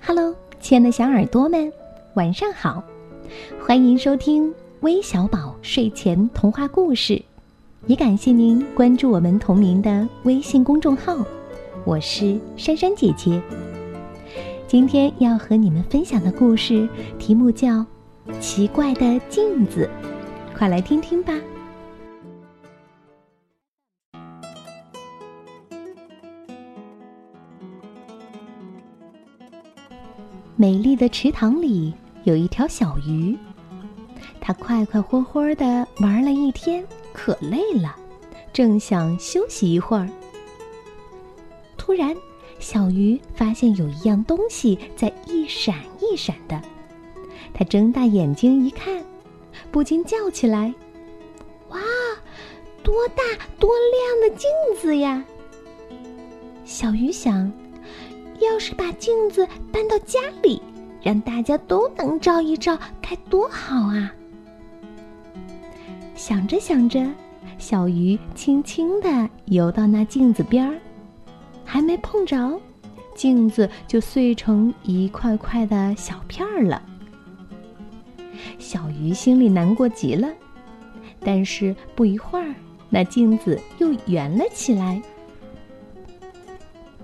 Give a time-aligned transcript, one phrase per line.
[0.00, 1.72] Hello，亲爱的小耳朵们，
[2.14, 2.82] 晚上好！
[3.64, 7.22] 欢迎收听微小宝睡前童话故事，
[7.86, 11.16] 也感谢您关注我们同名的微信公众号。
[11.84, 13.40] 我是珊珊姐姐。
[14.66, 16.88] 今天要和你们分享的故事
[17.18, 17.68] 题目叫
[18.40, 19.88] 《奇怪的镜子》，
[20.56, 21.32] 快来听听吧。
[30.60, 31.90] 美丽的池塘里
[32.24, 33.34] 有一条小鱼，
[34.42, 37.96] 它快快活活的玩了一天，可累了，
[38.52, 40.06] 正想休息一会儿。
[41.78, 42.14] 突然，
[42.58, 46.60] 小鱼发现有一样东西在一闪一闪的，
[47.54, 49.02] 它睁大眼睛一看，
[49.70, 50.74] 不禁叫起来
[51.72, 51.80] ：“哇，
[52.82, 53.22] 多大
[53.58, 53.70] 多
[54.20, 55.24] 亮的镜子呀！”
[56.66, 57.50] 小鱼想。
[58.40, 60.60] 要是把镜子搬到家里，
[61.02, 64.12] 让大家都能照一照，该多好啊！
[66.14, 67.06] 想着想着，
[67.58, 70.78] 小鱼轻轻地游到那镜子边儿，
[71.64, 72.60] 还没碰着，
[73.14, 76.82] 镜子就碎成一块块的小片儿了。
[78.58, 80.28] 小鱼心里难过极了，
[81.20, 82.54] 但是不一会儿，
[82.88, 85.00] 那镜子又圆了起来。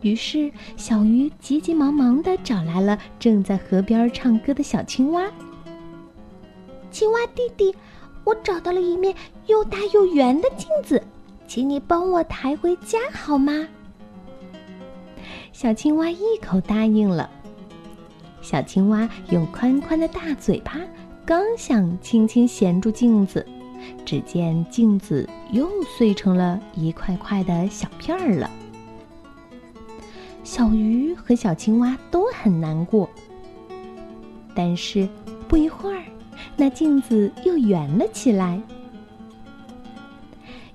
[0.00, 5.28] 于是，小鱼急急忙忙地找来了正在河边唱歌的小青蛙。
[6.90, 7.74] 青蛙弟弟，
[8.24, 9.14] 我找到了一面
[9.46, 11.02] 又大又圆的镜子，
[11.46, 13.66] 请你帮我抬回家好吗？
[15.52, 17.28] 小青蛙一口答应了。
[18.40, 20.78] 小青蛙用宽宽的大嘴巴，
[21.26, 23.44] 刚想轻轻衔住镜子，
[24.06, 28.48] 只见镜子又碎成了一块块的小片儿了。
[30.50, 33.06] 小鱼和小青蛙都很难过，
[34.54, 35.06] 但是
[35.46, 36.02] 不一会儿，
[36.56, 38.58] 那镜子又圆了起来。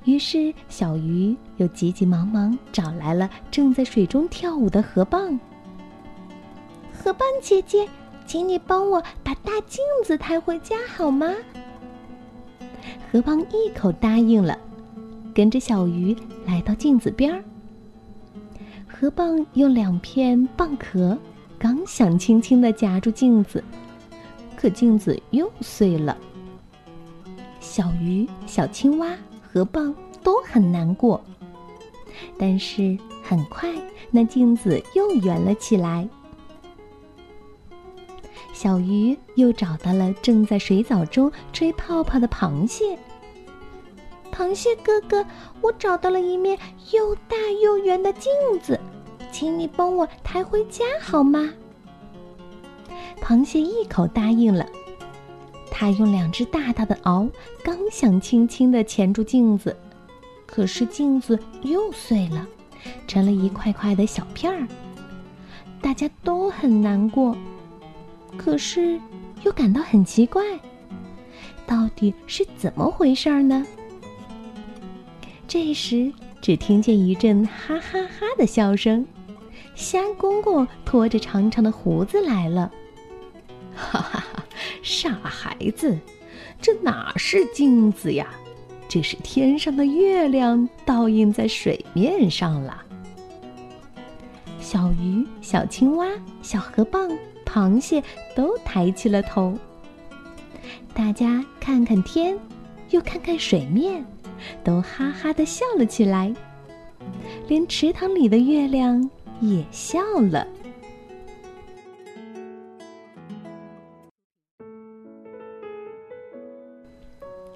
[0.05, 5.39] 于是，小鱼又急急忙忙找来了正在水中跳舞的河蚌。
[6.95, 7.89] 河蚌姐姐，
[8.27, 11.33] 请你帮我把大镜子抬回家好吗？
[13.11, 14.55] 河蚌一口答应了，
[15.33, 16.15] 跟着小鱼
[16.45, 17.43] 来到镜子边儿。
[19.03, 21.17] 河蚌用两片蚌壳，
[21.59, 23.61] 刚想轻轻地夹住镜子，
[24.55, 26.17] 可镜子又碎了。
[27.59, 29.93] 小鱼、小青蛙、河蚌
[30.23, 31.21] 都很难过，
[32.37, 33.69] 但是很快
[34.09, 36.07] 那镜子又圆了起来。
[38.53, 42.97] 小鱼又找到了正在水藻中吹泡泡的螃蟹。
[44.31, 45.25] 螃蟹哥哥，
[45.59, 46.57] 我找到了一面
[46.93, 48.31] 又大又圆的镜
[48.61, 48.79] 子，
[49.33, 51.49] 请你帮我抬回家好吗？
[53.19, 54.63] 螃蟹一口答应了。
[55.71, 57.27] 它用两只大大的螯，
[57.63, 59.75] 刚想轻轻地钳住镜子，
[60.45, 62.47] 可是镜子又碎了，
[63.07, 64.67] 成了一块块的小片儿。
[65.81, 67.35] 大家都很难过，
[68.37, 68.99] 可是
[69.41, 70.43] 又感到很奇怪，
[71.65, 73.65] 到底是怎么回事呢？
[75.47, 79.05] 这时，只听见一阵哈哈哈的笑声，
[79.75, 82.71] 虾公公拖着长长的胡子来了。
[83.75, 84.45] 哈 哈哈，
[84.81, 85.97] 傻孩子，
[86.61, 88.27] 这哪是镜子呀？
[88.87, 92.83] 这是天上的月亮倒映在水面上了。
[94.59, 96.07] 小鱼、小青蛙、
[96.43, 98.03] 小河蚌、螃蟹
[98.35, 99.57] 都抬起了头。
[100.93, 102.37] 大家看看天，
[102.91, 104.05] 又看看水面。
[104.63, 106.33] 都哈哈的笑了起来，
[107.47, 109.09] 连池塘里的月亮
[109.43, 109.99] 也笑
[110.31, 110.47] 了。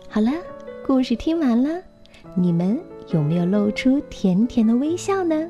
[0.10, 0.32] 好了，
[0.86, 1.82] 故事听完了，
[2.36, 2.78] 你们
[3.14, 5.50] 有没有露出甜甜的微笑呢？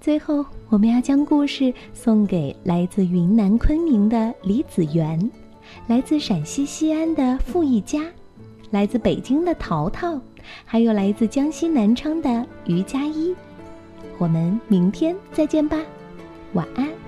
[0.00, 5.30] 最后，我们要将故事送给来自云南昆明的李子源，
[5.88, 8.02] 来自陕西西安的傅一佳。
[8.70, 10.18] 来自北京的淘淘，
[10.64, 13.34] 还有来自江西南昌的于佳一，
[14.18, 15.76] 我们明天再见吧，
[16.54, 17.05] 晚安。